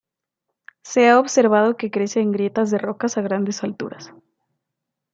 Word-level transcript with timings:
Se 0.81 1.07
ha 1.11 1.19
observado 1.19 1.77
que 1.77 1.91
crece 1.91 2.21
en 2.21 2.31
grietas 2.31 2.71
de 2.71 2.79
rocas 2.79 3.19
a 3.19 3.21
grandes 3.21 3.63
alturas. 3.63 4.11